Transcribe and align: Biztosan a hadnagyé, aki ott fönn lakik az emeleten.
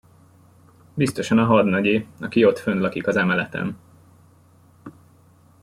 Biztosan 0.93 1.37
a 1.37 1.45
hadnagyé, 1.45 2.07
aki 2.19 2.45
ott 2.45 2.59
fönn 2.59 2.79
lakik 2.79 3.07
az 3.07 3.15
emeleten. 3.15 3.77